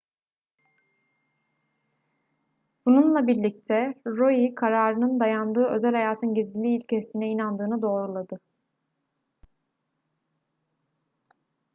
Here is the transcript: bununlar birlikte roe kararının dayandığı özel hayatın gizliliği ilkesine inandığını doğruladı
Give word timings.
bununlar 2.85 3.27
birlikte 3.27 3.95
roe 4.05 4.55
kararının 4.55 5.19
dayandığı 5.19 5.65
özel 5.65 5.93
hayatın 5.93 6.33
gizliliği 6.33 6.77
ilkesine 6.77 7.27
inandığını 7.31 7.81
doğruladı 7.81 8.39